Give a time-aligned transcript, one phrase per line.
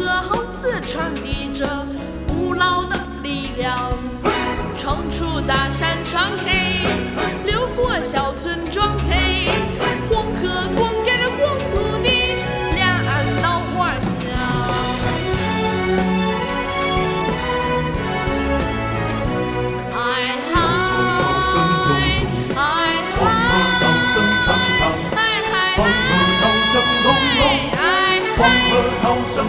[0.00, 1.84] 和猴子传递着
[2.26, 3.92] 古老的力量
[4.76, 6.86] 闯出大山川嘿
[7.44, 9.50] 流过小村庄嘿
[10.08, 12.08] 黄河灌溉着黄土地
[12.74, 14.10] 两岸稻花香
[19.92, 19.94] 哎
[20.50, 20.52] 嗨
[22.54, 22.58] 哎嗨哎
[25.10, 25.18] 嗨哎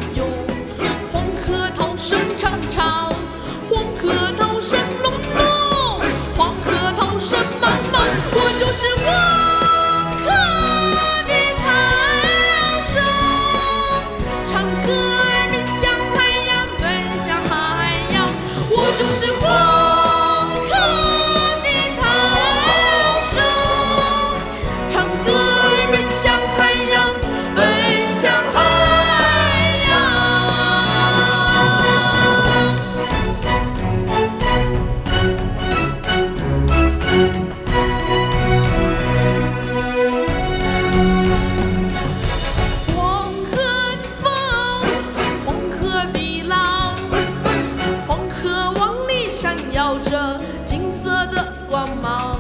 [50.00, 52.38] 着金色的光芒，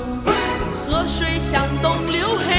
[0.88, 2.55] 河水向东流。